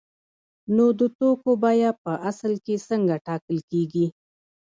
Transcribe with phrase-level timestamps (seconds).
[0.75, 4.05] نو د توکو بیه په اصل کې څنګه ټاکل کیږي؟